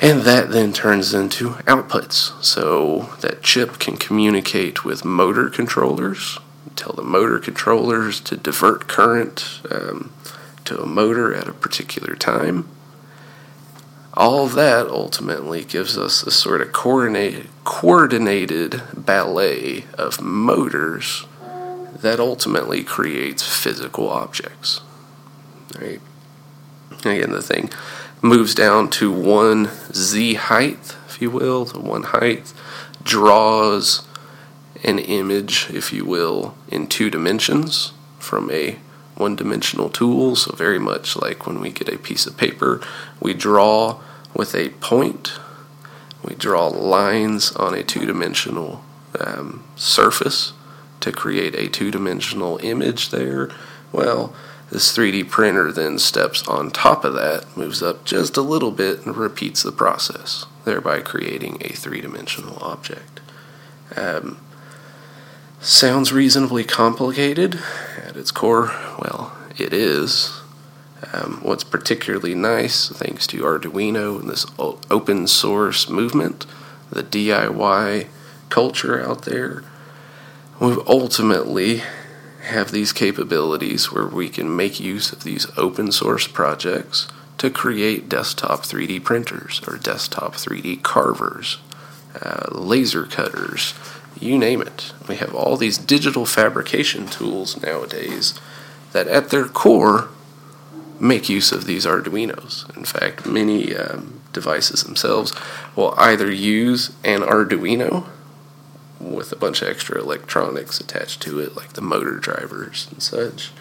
And 0.00 0.22
that 0.22 0.50
then 0.50 0.72
turns 0.72 1.12
into 1.12 1.50
outputs. 1.66 2.42
So 2.42 3.14
that 3.20 3.42
chip 3.42 3.78
can 3.78 3.98
communicate 3.98 4.82
with 4.82 5.04
motor 5.04 5.50
controllers, 5.50 6.38
tell 6.74 6.94
the 6.94 7.02
motor 7.02 7.38
controllers 7.38 8.20
to 8.20 8.36
divert 8.36 8.88
current 8.88 9.60
um, 9.70 10.10
to 10.66 10.80
a 10.80 10.86
motor 10.86 11.34
at 11.34 11.48
a 11.48 11.52
particular 11.52 12.14
time. 12.14 12.68
All 14.14 14.46
of 14.46 14.54
that 14.54 14.86
ultimately 14.86 15.64
gives 15.64 15.98
us 15.98 16.22
a 16.22 16.30
sort 16.30 16.62
of 16.62 16.72
coordinated, 16.72 18.82
ballet 18.94 19.84
of 19.98 20.20
motors 20.20 21.26
that 22.00 22.18
ultimately 22.18 22.82
creates 22.82 23.42
physical 23.42 24.08
objects. 24.08 24.80
Right? 25.78 26.00
Again, 27.00 27.30
the 27.30 27.42
thing 27.42 27.70
moves 28.22 28.54
down 28.54 28.88
to 28.90 29.12
one 29.12 29.70
z 29.92 30.34
height, 30.34 30.96
if 31.08 31.20
you 31.20 31.30
will, 31.30 31.66
to 31.66 31.78
one 31.78 32.04
height, 32.04 32.52
draws 33.02 34.06
an 34.82 34.98
image, 34.98 35.68
if 35.70 35.92
you 35.92 36.04
will, 36.04 36.56
in 36.68 36.86
two 36.86 37.10
dimensions 37.10 37.92
from 38.18 38.50
a 38.50 38.78
one 39.16 39.36
dimensional 39.36 39.88
tool. 39.88 40.36
So, 40.36 40.54
very 40.54 40.78
much 40.78 41.16
like 41.16 41.46
when 41.46 41.60
we 41.60 41.70
get 41.70 41.88
a 41.88 41.98
piece 41.98 42.26
of 42.26 42.36
paper, 42.36 42.80
we 43.20 43.34
draw 43.34 44.00
with 44.34 44.54
a 44.54 44.70
point, 44.70 45.32
we 46.22 46.34
draw 46.34 46.66
lines 46.66 47.52
on 47.52 47.74
a 47.74 47.82
two 47.82 48.06
dimensional 48.06 48.84
um, 49.18 49.64
surface 49.76 50.52
to 51.00 51.12
create 51.12 51.54
a 51.54 51.68
two 51.68 51.90
dimensional 51.90 52.58
image 52.62 53.10
there. 53.10 53.50
Well, 53.92 54.34
this 54.70 54.96
3D 54.96 55.30
printer 55.30 55.70
then 55.70 55.98
steps 55.98 56.46
on 56.48 56.70
top 56.70 57.04
of 57.04 57.14
that, 57.14 57.56
moves 57.56 57.82
up 57.82 58.04
just 58.04 58.36
a 58.36 58.42
little 58.42 58.72
bit, 58.72 59.06
and 59.06 59.16
repeats 59.16 59.62
the 59.62 59.72
process, 59.72 60.44
thereby 60.64 61.00
creating 61.00 61.58
a 61.60 61.68
three 61.68 62.00
dimensional 62.00 62.58
object. 62.60 63.20
Um, 63.94 64.38
sounds 65.60 66.12
reasonably 66.12 66.64
complicated. 66.64 67.58
At 68.06 68.16
its 68.16 68.30
core, 68.30 68.72
well, 68.98 69.36
it 69.58 69.72
is. 69.72 70.40
Um, 71.12 71.40
what's 71.42 71.64
particularly 71.64 72.34
nice, 72.34 72.88
thanks 72.88 73.26
to 73.28 73.42
Arduino 73.42 74.20
and 74.20 74.28
this 74.28 74.46
open 74.58 75.26
source 75.26 75.88
movement, 75.88 76.46
the 76.90 77.02
DIY 77.02 78.08
culture 78.48 79.02
out 79.02 79.22
there, 79.22 79.62
we 80.58 80.76
ultimately 80.86 81.82
have 82.44 82.70
these 82.70 82.92
capabilities 82.92 83.92
where 83.92 84.06
we 84.06 84.28
can 84.28 84.54
make 84.56 84.80
use 84.80 85.12
of 85.12 85.24
these 85.24 85.46
open 85.58 85.92
source 85.92 86.26
projects 86.26 87.08
to 87.38 87.50
create 87.50 88.08
desktop 88.08 88.60
3D 88.60 89.02
printers 89.04 89.60
or 89.66 89.76
desktop 89.76 90.34
3D 90.34 90.82
carvers, 90.82 91.58
uh, 92.22 92.46
laser 92.52 93.04
cutters, 93.04 93.74
you 94.20 94.38
name 94.38 94.62
it. 94.62 94.92
We 95.08 95.16
have 95.16 95.34
all 95.34 95.56
these 95.56 95.78
digital 95.78 96.26
fabrication 96.26 97.06
tools 97.06 97.60
nowadays 97.62 98.38
that 98.92 99.08
at 99.08 99.30
their 99.30 99.46
core 99.46 100.08
make 100.98 101.28
use 101.28 101.52
of 101.52 101.66
these 101.66 101.84
Arduinos. 101.84 102.74
In 102.76 102.84
fact, 102.84 103.26
many 103.26 103.76
um, 103.76 104.20
devices 104.32 104.82
themselves 104.82 105.32
will 105.74 105.94
either 105.98 106.30
use 106.30 106.90
an 107.04 107.20
Arduino 107.20 108.06
with 108.98 109.32
a 109.32 109.36
bunch 109.36 109.60
of 109.60 109.68
extra 109.68 110.00
electronics 110.00 110.80
attached 110.80 111.20
to 111.22 111.38
it, 111.38 111.56
like 111.56 111.74
the 111.74 111.82
motor 111.82 112.18
drivers 112.18 112.88
and 112.90 113.02
such. 113.02 113.52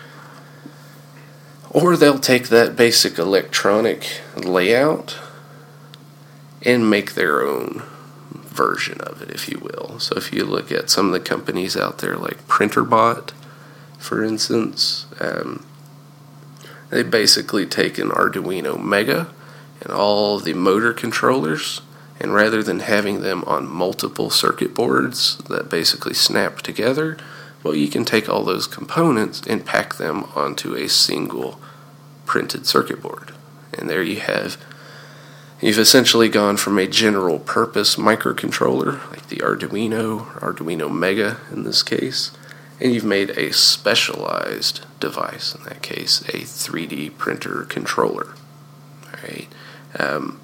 Or 1.70 1.98
they'll 1.98 2.20
take 2.20 2.48
that 2.48 2.78
basic 2.78 3.18
electronic 3.18 4.22
layout 4.38 5.18
and 6.62 6.90
make 6.90 7.14
their 7.14 7.46
own 7.46 7.84
version 8.56 9.02
of 9.02 9.22
it, 9.22 9.30
if 9.30 9.50
you 9.50 9.60
will. 9.60 10.00
So 10.00 10.16
if 10.16 10.32
you 10.34 10.46
look 10.46 10.72
at 10.72 10.90
some 10.90 11.08
of 11.08 11.14
the 11.14 11.20
companies 11.20 11.76
out 11.76 12.00
there, 12.00 12.16
like 12.16 12.48
Printrbot, 12.48 13.32
for 13.98 14.24
instance, 14.24 15.06
um, 15.20 15.66
they 16.90 17.04
basically 17.04 17.66
take 17.66 17.98
an 17.98 18.10
Arduino 18.10 18.82
Mega 18.82 19.28
and 19.82 19.92
all 19.92 20.40
the 20.40 20.54
motor 20.54 20.94
controllers 20.94 21.82
and 22.20 22.34
rather 22.34 22.64
than 22.64 22.80
having 22.80 23.22
them 23.22 23.44
on 23.46 23.68
multiple 23.68 24.30
circuit 24.30 24.74
boards 24.74 25.38
that 25.50 25.70
basically 25.70 26.14
snap 26.14 26.62
together, 26.62 27.18
well, 27.62 27.76
you 27.76 27.88
can 27.88 28.06
take 28.06 28.30
all 28.30 28.44
those 28.44 28.68
components 28.68 29.42
and 29.48 29.66
pack 29.66 29.96
them 29.96 30.26
onto 30.36 30.76
a 30.76 30.88
single 30.88 31.60
printed 32.26 32.66
circuit 32.66 33.02
board. 33.02 33.34
And 33.78 33.90
there 33.90 34.04
you 34.04 34.22
have, 34.22 34.58
you've 35.62 35.80
essentially 35.80 36.30
gone 36.30 36.58
from 36.58 36.78
a 36.78 36.88
general 36.88 37.40
purpose 37.40 37.96
microcontroller, 37.96 39.10
like 39.12 39.28
the 39.30 39.38
Arduino, 39.38 40.26
Arduino 40.40 40.92
Mega 40.92 41.38
in 41.52 41.64
this 41.64 41.84
case, 41.84 42.32
and 42.80 42.94
you've 42.94 43.06
made 43.06 43.32
a 43.32 43.54
specialized 43.54 44.86
device, 45.00 45.56
in 45.56 45.64
that 45.64 45.82
case, 45.82 46.22
a 46.22 46.40
3D 46.42 47.18
printer 47.18 47.64
controller. 47.64 48.36
All 49.06 49.20
right. 49.24 49.48
Um, 49.98 50.40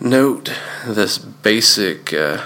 note 0.00 0.50
this 0.86 1.18
basic 1.18 2.12
uh, 2.12 2.44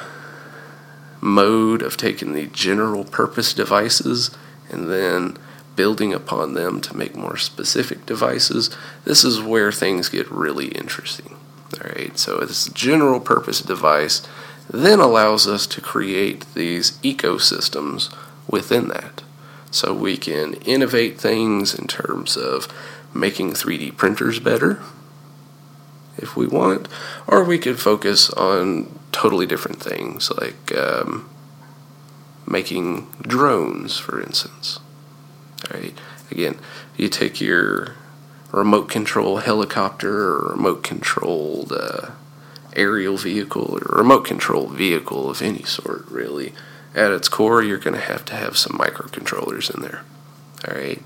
mode 1.21 1.83
of 1.83 1.97
taking 1.97 2.33
the 2.33 2.47
general 2.47 3.05
purpose 3.05 3.55
devices 3.55 4.37
and 4.71 4.91
then 4.91 5.37
building 5.77 6.13
upon 6.13 6.55
them 6.55 6.81
to 6.81 6.97
make 6.97 7.15
more 7.15 7.37
specific 7.37 8.07
devices, 8.07 8.75
this 9.05 9.23
is 9.25 9.41
where 9.41 9.71
things 9.71 10.09
get 10.09 10.31
really 10.31 10.69
interesting. 10.69 11.37
All 11.75 11.91
right, 11.91 12.19
so 12.19 12.39
this 12.39 12.69
general 12.69 13.21
purpose 13.21 13.61
device 13.61 14.27
then 14.69 14.99
allows 14.99 15.47
us 15.47 15.67
to 15.69 15.81
create 15.81 16.45
these 16.55 16.93
ecosystems 16.99 18.13
within 18.49 18.89
that. 18.89 19.23
So 19.71 19.93
we 19.93 20.17
can 20.17 20.55
innovate 20.65 21.21
things 21.21 21.75
in 21.75 21.87
terms 21.87 22.37
of 22.37 22.69
making 23.13 23.53
3D 23.53 23.97
printers 23.97 24.41
better 24.41 24.81
if 26.19 26.37
we 26.37 26.47
want, 26.47 26.89
or 27.27 27.45
we 27.45 27.59
could 27.59 27.79
focus 27.79 28.31
on 28.31 28.99
totally 29.13 29.47
different 29.47 29.83
things 29.83 30.31
like 30.41 30.75
um, 30.77 31.29
making 32.47 33.07
drones, 33.23 33.99
for 33.99 34.21
instance. 34.21 34.81
Right. 35.73 35.95
Again, 36.31 36.59
you 36.97 37.09
take 37.09 37.41
your 37.41 37.95
remote 38.53 38.89
control 38.89 39.39
helicopter 39.39 40.29
or 40.29 40.53
remote 40.53 40.83
controlled 40.83 41.73
uh, 41.73 42.11
aerial 42.75 43.17
vehicle 43.17 43.79
or 43.79 43.99
remote 43.99 44.25
controlled 44.25 44.73
vehicle 44.73 45.31
of 45.31 45.43
any 45.43 45.63
sort, 45.63 46.07
really. 46.09 46.53
At 46.95 47.13
its 47.13 47.29
core, 47.29 47.63
you're 47.63 47.79
going 47.79 47.95
to 47.95 48.01
have 48.01 48.25
to 48.27 48.35
have 48.35 48.57
some 48.57 48.79
microcontrollers 48.79 49.75
in 49.75 49.83
there. 49.83 50.03
All 50.67 50.75
right. 50.75 51.03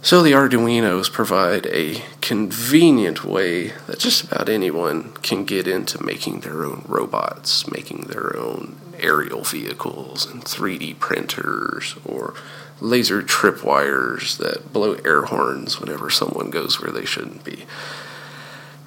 So 0.00 0.22
the 0.22 0.32
Arduinos 0.32 1.10
provide 1.10 1.66
a 1.66 2.04
convenient 2.20 3.24
way 3.24 3.68
that 3.86 3.98
just 3.98 4.24
about 4.24 4.48
anyone 4.48 5.12
can 5.22 5.44
get 5.44 5.66
into 5.66 6.02
making 6.02 6.40
their 6.40 6.64
own 6.64 6.84
robots, 6.86 7.70
making 7.70 8.02
their 8.02 8.36
own 8.36 8.78
aerial 9.00 9.42
vehicles 9.42 10.26
and 10.26 10.44
3D 10.44 10.98
printers 10.98 11.96
or 12.04 12.34
laser 12.80 13.22
tripwires 13.22 14.36
that 14.38 14.72
blow 14.72 14.94
air 15.04 15.26
horns 15.26 15.80
whenever 15.80 16.10
someone 16.10 16.50
goes 16.50 16.80
where 16.80 16.92
they 16.92 17.04
shouldn't 17.04 17.44
be. 17.44 17.64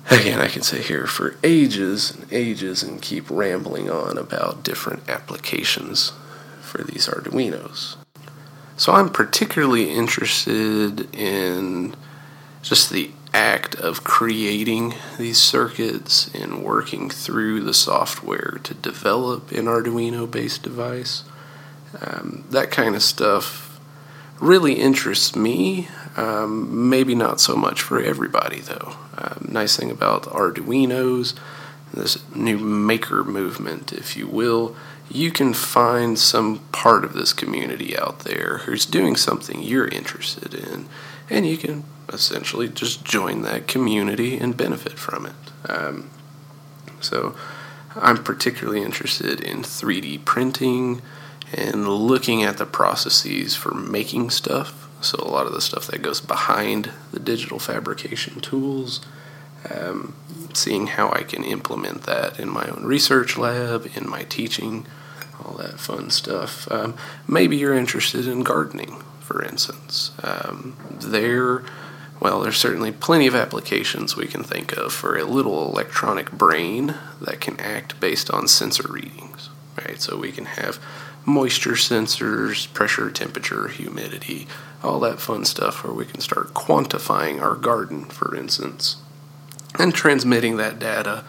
Again, 0.10 0.40
I 0.40 0.48
can 0.48 0.62
sit 0.62 0.88
here 0.88 1.08
for 1.08 1.36
ages 1.44 2.12
and 2.12 2.32
ages 2.32 2.84
and 2.84 3.02
keep 3.02 3.30
rambling 3.30 3.90
on 3.90 4.18
about 4.18 4.64
different 4.64 5.08
applications 5.10 6.12
for 6.62 6.84
these 6.84 7.08
Arduinos. 7.08 7.96
So 8.78 8.94
I'm 8.94 9.10
particularly 9.10 9.92
interested 9.92 11.14
in 11.14 11.96
just 12.62 12.90
the 12.90 13.12
act 13.34 13.76
of 13.76 14.04
creating 14.04 14.94
these 15.18 15.38
circuits 15.38 16.30
and 16.34 16.64
working 16.64 17.10
through 17.10 17.62
the 17.62 17.74
software 17.74 18.60
to 18.64 18.74
develop 18.74 19.52
an 19.52 19.66
Arduino 19.66 20.30
based 20.30 20.64
device. 20.64 21.24
Um, 22.02 22.46
that 22.50 22.72
kind 22.72 22.96
of 22.96 23.04
stuff 23.04 23.80
really 24.40 24.74
interests 24.74 25.36
me. 25.36 25.88
Um, 26.18 26.90
maybe 26.90 27.16
not 27.16 27.40
so 27.40 27.56
much 27.56 27.82
for 27.82 28.02
everybody, 28.02 28.60
though. 28.60 28.96
Um, 29.18 29.48
nice 29.50 29.78
thing 29.78 29.92
about 29.92 30.24
Arduinos, 30.24 31.36
this 31.94 32.18
new 32.36 32.58
maker 32.58 33.24
movement, 33.24 33.94
if 33.94 34.18
you 34.18 34.28
will, 34.28 34.76
you 35.10 35.32
can 35.32 35.54
find 35.54 36.18
some 36.18 36.60
part 36.72 37.04
of 37.04 37.14
this 37.14 37.34
community 37.34 37.98
out 37.98 38.20
there 38.20 38.60
who's 38.60 38.86
doing 38.86 39.16
something 39.16 39.62
you're 39.62 39.88
interested 39.88 40.54
in, 40.54 40.88
and 41.30 41.46
you 41.46 41.58
can 41.58 41.84
essentially 42.10 42.68
just 42.68 43.04
join 43.04 43.42
that 43.44 43.68
community 43.68 44.38
and 44.38 44.58
benefit 44.58 45.00
from 45.00 45.26
it. 45.26 45.70
Um, 45.70 46.10
so, 47.00 47.36
I'm 47.96 48.24
particularly 48.24 48.82
interested 48.82 49.42
in 49.42 49.64
3D 49.64 50.24
printing 50.24 51.02
and 51.54 51.88
looking 51.88 52.44
at 52.44 52.58
the 52.58 52.66
processes 52.66 53.56
for 53.56 53.74
making 53.74 54.30
stuff. 54.30 54.88
So, 55.02 55.18
a 55.20 55.28
lot 55.28 55.48
of 55.48 55.54
the 55.54 55.62
stuff 55.62 55.88
that 55.88 56.02
goes 56.02 56.22
behind 56.22 56.92
the 57.12 57.20
digital 57.20 57.60
fabrication 57.60 58.40
tools, 58.40 59.02
um, 59.70 60.16
seeing 60.54 60.88
how 60.88 61.12
I 61.12 61.24
can 61.24 61.44
implement 61.44 62.04
that 62.04 62.40
in 62.40 62.50
my 62.50 62.68
own 62.68 62.86
research 62.86 63.38
lab, 63.38 63.90
in 63.96 64.10
my 64.10 64.24
teaching, 64.24 64.86
all 65.44 65.56
that 65.56 65.80
fun 65.80 66.10
stuff. 66.10 66.72
Um, 66.72 66.96
maybe 67.28 67.58
you're 67.58 67.76
interested 67.76 68.28
in 68.28 68.44
gardening, 68.44 69.02
for 69.20 69.44
instance. 69.44 70.12
Um, 70.24 70.78
there 71.00 71.64
well, 72.22 72.40
there's 72.40 72.58
certainly 72.58 72.92
plenty 72.92 73.26
of 73.26 73.34
applications 73.34 74.16
we 74.16 74.28
can 74.28 74.44
think 74.44 74.78
of 74.78 74.94
for 74.94 75.18
a 75.18 75.26
little 75.26 75.66
electronic 75.66 76.32
brain 76.32 76.94
that 77.20 77.42
can 77.42 77.60
act 77.60 78.00
based 78.00 78.30
on 78.30 78.48
sensor 78.48 78.88
readings, 78.88 79.50
right? 79.76 80.00
So 80.00 80.18
we 80.18 80.32
can 80.32 80.46
have 80.46 80.80
moisture 81.26 81.72
sensors, 81.72 82.72
pressure, 82.74 83.10
temperature, 83.10 83.70
humidity, 83.70 84.48
all 84.84 85.00
that 85.00 85.20
fun 85.20 85.46
stuff 85.46 85.84
where 85.84 85.94
we 85.94 86.06
can 86.06 86.22
start 86.22 86.54
quantifying 86.54 87.42
our 87.42 87.56
garden, 87.56 88.06
for 88.06 88.36
instance, 88.36 88.98
and 89.80 89.92
transmitting 89.92 90.58
that 90.58 90.78
data 90.78 91.24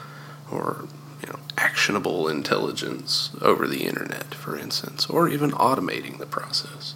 or 0.50 0.88
you 1.22 1.32
know, 1.32 1.38
actionable 1.56 2.28
intelligence 2.28 3.30
over 3.40 3.66
the 3.66 3.84
internet, 3.84 4.34
for 4.34 4.58
instance, 4.58 5.06
or 5.06 5.26
even 5.26 5.52
automating 5.52 6.18
the 6.18 6.26
process. 6.26 6.94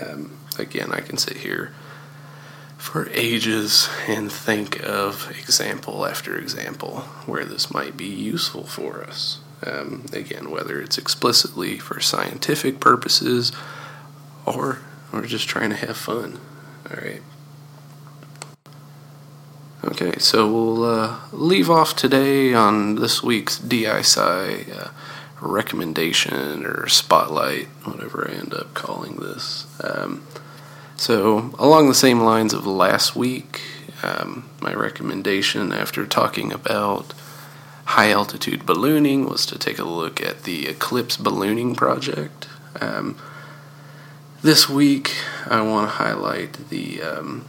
Um, 0.00 0.38
again, 0.56 0.92
I 0.92 1.00
can 1.00 1.16
sit 1.16 1.38
here 1.38 1.74
for 2.84 3.08
ages 3.12 3.88
and 4.06 4.30
think 4.30 4.78
of 4.84 5.30
example 5.38 6.04
after 6.04 6.36
example 6.38 7.00
where 7.24 7.46
this 7.46 7.72
might 7.72 7.96
be 7.96 8.04
useful 8.04 8.64
for 8.64 9.02
us. 9.02 9.40
Um, 9.66 10.04
again, 10.12 10.50
whether 10.50 10.82
it's 10.82 10.98
explicitly 10.98 11.78
for 11.78 11.98
scientific 11.98 12.80
purposes 12.80 13.52
or 14.44 14.80
we're 15.10 15.24
just 15.26 15.48
trying 15.48 15.70
to 15.70 15.76
have 15.76 15.96
fun. 15.96 16.38
All 16.90 16.98
right. 17.02 17.22
Okay, 19.84 20.18
so 20.18 20.52
we'll 20.52 20.84
uh, 20.84 21.20
leave 21.32 21.70
off 21.70 21.96
today 21.96 22.52
on 22.52 22.96
this 22.96 23.22
week's 23.22 23.58
DISci 23.58 24.78
uh, 24.78 24.90
recommendation 25.40 26.66
or 26.66 26.86
spotlight, 26.88 27.68
whatever 27.84 28.30
I 28.30 28.34
end 28.34 28.52
up 28.52 28.74
calling 28.74 29.16
this. 29.16 29.66
Um, 29.82 30.26
so, 30.96 31.54
along 31.58 31.88
the 31.88 31.94
same 31.94 32.20
lines 32.20 32.52
of 32.52 32.66
last 32.66 33.16
week, 33.16 33.60
um, 34.02 34.48
my 34.60 34.74
recommendation 34.74 35.72
after 35.72 36.06
talking 36.06 36.52
about 36.52 37.12
high 37.86 38.10
altitude 38.10 38.64
ballooning 38.64 39.28
was 39.28 39.44
to 39.46 39.58
take 39.58 39.78
a 39.78 39.84
look 39.84 40.20
at 40.20 40.44
the 40.44 40.66
Eclipse 40.68 41.16
Ballooning 41.16 41.74
Project. 41.74 42.48
Um, 42.80 43.16
this 44.42 44.68
week, 44.68 45.14
I 45.46 45.62
want 45.62 45.88
to 45.90 45.96
highlight 45.96 46.68
the 46.70 47.02
um, 47.02 47.44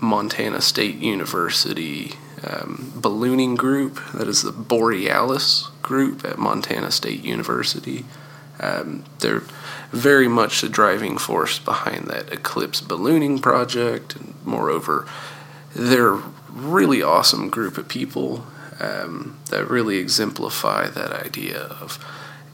Montana 0.00 0.60
State 0.60 0.96
University 0.96 2.12
um, 2.44 2.92
ballooning 2.94 3.54
group, 3.54 4.00
that 4.12 4.28
is 4.28 4.42
the 4.42 4.52
Borealis 4.52 5.68
group 5.82 6.24
at 6.24 6.38
Montana 6.38 6.90
State 6.90 7.24
University. 7.24 8.04
Um, 8.58 9.04
they're 9.18 9.42
very 9.90 10.28
much 10.28 10.60
the 10.60 10.68
driving 10.68 11.18
force 11.18 11.58
behind 11.58 12.06
that 12.06 12.32
Eclipse 12.32 12.80
ballooning 12.80 13.38
project, 13.38 14.16
and 14.16 14.34
moreover, 14.44 15.06
they're 15.74 16.14
a 16.14 16.22
really 16.50 17.02
awesome 17.02 17.50
group 17.50 17.76
of 17.76 17.88
people 17.88 18.46
um, 18.80 19.38
that 19.50 19.68
really 19.68 19.98
exemplify 19.98 20.88
that 20.88 21.12
idea 21.12 21.60
of 21.60 21.98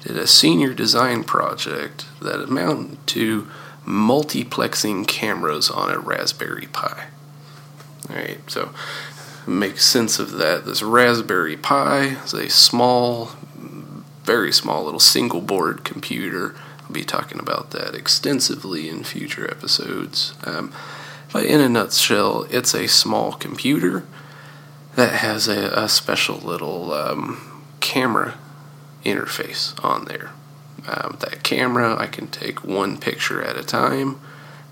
did 0.00 0.16
a 0.16 0.26
senior 0.26 0.72
design 0.72 1.24
project 1.24 2.06
that 2.20 2.42
amounted 2.42 3.04
to 3.08 3.48
multiplexing 3.84 5.06
cameras 5.06 5.70
on 5.70 5.90
a 5.90 5.98
Raspberry 5.98 6.66
Pi. 6.66 7.08
All 8.08 8.16
right, 8.16 8.38
so 8.46 8.70
make 9.46 9.78
sense 9.78 10.18
of 10.18 10.32
that. 10.32 10.64
This 10.66 10.82
Raspberry 10.82 11.56
Pi 11.56 12.16
is 12.24 12.34
a 12.34 12.50
small, 12.50 13.30
very 14.24 14.52
small 14.52 14.84
little 14.84 15.00
single 15.00 15.40
board 15.40 15.84
computer. 15.84 16.54
Be 16.90 17.04
talking 17.04 17.38
about 17.38 17.70
that 17.72 17.94
extensively 17.94 18.88
in 18.88 19.04
future 19.04 19.50
episodes. 19.50 20.34
Um, 20.44 20.72
but 21.32 21.44
in 21.44 21.60
a 21.60 21.68
nutshell, 21.68 22.46
it's 22.50 22.74
a 22.74 22.88
small 22.88 23.32
computer 23.32 24.04
that 24.96 25.12
has 25.12 25.48
a, 25.48 25.70
a 25.78 25.88
special 25.88 26.38
little 26.38 26.92
um, 26.92 27.64
camera 27.80 28.38
interface 29.04 29.72
on 29.84 30.06
there. 30.06 30.30
Uh, 30.86 31.10
that 31.16 31.42
camera, 31.42 31.96
I 31.98 32.06
can 32.06 32.28
take 32.28 32.64
one 32.64 32.96
picture 32.96 33.42
at 33.42 33.58
a 33.58 33.62
time. 33.62 34.18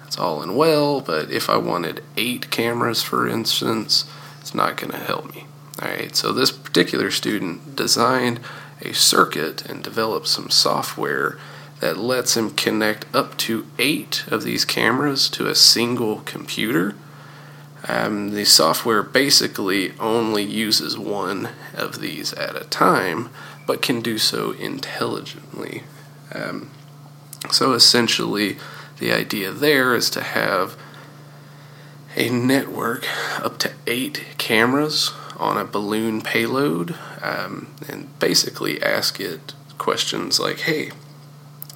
That's 0.01 0.19
all 0.19 0.43
in 0.43 0.57
well, 0.57 1.01
but 1.01 1.31
if 1.31 1.51
I 1.51 1.59
wanted 1.59 2.03
eight 2.17 2.51
cameras, 2.51 3.03
for 3.03 3.29
instance, 3.29 4.07
it's 4.41 4.55
not 4.55 4.77
going 4.77 4.93
to 4.93 4.99
help 4.99 5.35
me. 5.35 5.47
All 5.83 5.89
right, 5.89 6.17
so 6.17 6.33
this 6.33 6.51
particular 6.51 7.11
student 7.11 7.77
designed 7.77 8.41
a 8.81 8.95
circuit 8.95 9.69
and 9.69 9.83
developed 9.83 10.29
some 10.29 10.49
software 10.49 11.39
that 11.81 11.97
lets 11.97 12.37
him 12.37 12.51
connect 12.51 13.05
up 13.15 13.37
to 13.37 13.67
eight 13.79 14.25
of 14.29 14.45
these 14.45 14.65
cameras 14.65 15.29
to 15.31 15.47
a 15.47 15.55
single 15.55 16.21
computer. 16.21 16.95
Um, 17.89 18.31
the 18.31 18.45
software 18.45 19.03
basically 19.03 19.93
only 20.01 20.43
uses 20.43 20.99
one 20.99 21.51
of 21.75 22.01
these 22.01 22.33
at 22.33 22.57
a 22.57 22.65
time, 22.65 23.31
but 23.67 23.83
can 23.83 24.01
do 24.01 24.19
so 24.19 24.53
intelligently. 24.53 25.85
Um, 26.35 26.71
so 27.51 27.73
essentially, 27.73 28.57
the 28.99 29.13
idea 29.13 29.53
there 29.53 29.95
is 29.95 30.11
to 30.11 30.23
have 30.23 30.77
a 32.17 32.31
network 32.31 33.07
up 33.39 33.59
to 33.59 33.73
eight 33.87 34.25
cameras 34.39 35.13
on 35.37 35.59
a 35.59 35.65
balloon 35.65 36.23
payload 36.23 36.97
um, 37.21 37.69
and 37.89 38.19
basically 38.19 38.83
ask 38.83 39.21
it 39.21 39.53
questions 39.77 40.41
like 40.41 40.61
hey, 40.61 40.91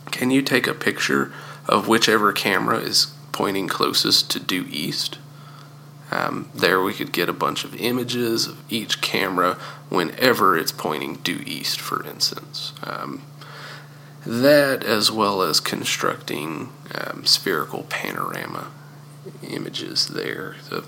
can 0.07 0.31
you 0.31 0.43
take 0.43 0.67
a 0.67 0.75
picture 0.75 1.33
of 1.69 1.89
whichever 1.89 2.33
camera 2.33 2.79
is 2.79 3.13
pointing 3.33 3.69
closest 3.69 4.31
to 4.31 4.41
due 4.41 4.67
east? 4.69 5.19
Um, 6.11 6.51
there 6.55 6.83
we 6.83 6.93
could 6.93 7.13
get 7.13 7.29
a 7.29 7.33
bunch 7.33 7.65
of 7.65 7.75
images 7.77 8.47
of 8.47 8.59
each 8.69 9.01
camera 9.01 9.55
whenever 9.89 10.59
it's 10.59 10.73
pointing 10.73 11.17
due 11.17 11.43
east, 11.47 11.81
for 11.81 12.05
instance. 12.05 12.73
Um, 12.83 13.23
that, 14.27 14.85
as 14.85 15.11
well 15.11 15.43
as 15.43 15.61
constructing 15.61 16.71
um, 16.95 17.25
spherical 17.25 17.85
panorama 17.89 18.69
images 19.43 20.09
there. 20.09 20.57
A 20.71 20.83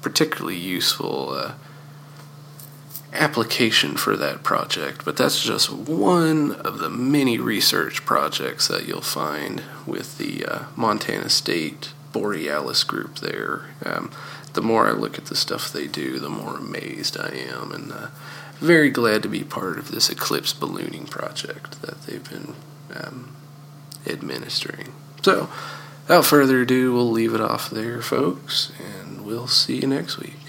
particularly 0.00 0.58
useful 0.58 1.30
uh, 1.30 1.52
application 3.12 3.96
for 3.96 4.16
that 4.16 4.42
project, 4.42 5.04
but 5.04 5.16
that's 5.16 5.42
just 5.42 5.70
one 5.70 6.52
of 6.52 6.78
the 6.78 6.90
many 6.90 7.38
research 7.38 8.04
projects 8.04 8.68
that 8.68 8.86
you'll 8.86 9.00
find 9.00 9.62
with 9.86 10.18
the 10.18 10.44
uh, 10.46 10.64
Montana 10.76 11.28
State 11.28 11.92
Borealis 12.12 12.84
group 12.84 13.18
there. 13.18 13.66
Um, 13.84 14.10
the 14.54 14.62
more 14.62 14.86
I 14.86 14.92
look 14.92 15.18
at 15.18 15.26
the 15.26 15.36
stuff 15.36 15.72
they 15.72 15.86
do, 15.86 16.18
the 16.18 16.28
more 16.28 16.56
amazed 16.56 17.18
I 17.18 17.30
am, 17.30 17.72
and 17.72 17.92
uh, 17.92 18.08
very 18.54 18.90
glad 18.90 19.22
to 19.22 19.28
be 19.28 19.42
part 19.42 19.78
of 19.78 19.90
this 19.90 20.10
eclipse 20.10 20.52
ballooning 20.52 21.06
project 21.06 21.82
that 21.82 22.02
they've 22.02 22.28
been 22.28 22.54
um, 22.94 23.34
administering. 24.06 24.92
So, 25.22 25.48
without 26.02 26.26
further 26.26 26.62
ado, 26.62 26.92
we'll 26.92 27.10
leave 27.10 27.34
it 27.34 27.40
off 27.40 27.70
there, 27.70 28.02
folks, 28.02 28.72
and 28.78 29.24
we'll 29.24 29.48
see 29.48 29.80
you 29.80 29.86
next 29.86 30.18
week. 30.18 30.41